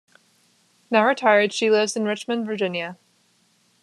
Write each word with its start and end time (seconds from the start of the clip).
Now 0.89 1.05
retired, 1.05 1.53
she 1.53 1.69
lives 1.69 1.95
in 1.95 2.05
Richmond, 2.05 2.47
Virginia. 2.47 2.97